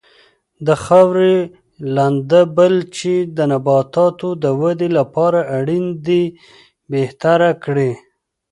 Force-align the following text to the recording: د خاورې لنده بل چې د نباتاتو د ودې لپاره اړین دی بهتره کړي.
د 0.67 0.69
خاورې 0.83 1.35
لنده 1.95 2.41
بل 2.57 2.73
چې 2.97 3.13
د 3.37 3.39
نباتاتو 3.51 4.29
د 4.43 4.45
ودې 4.61 4.89
لپاره 4.97 5.39
اړین 5.57 5.85
دی 6.07 6.23
بهتره 6.91 7.51
کړي. 7.63 7.91